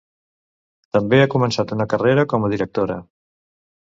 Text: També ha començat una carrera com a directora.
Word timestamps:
També 0.97 1.19
ha 1.25 1.29
començat 1.33 1.75
una 1.77 1.87
carrera 1.93 2.25
com 2.33 2.47
a 2.47 2.51
directora. 2.53 2.97